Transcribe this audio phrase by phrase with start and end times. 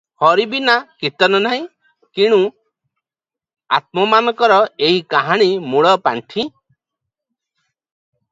[0.21, 1.59] 'ହରି ବିନା କୀର୍ତ୍ତନ ନାହିଁ।'
[2.19, 2.39] କିଣୁ
[3.79, 6.47] ଆମ୍ଭମାନଙ୍କର ଏହି କାହାଣୀର ମୂଳ ପାଣ୍ଠି।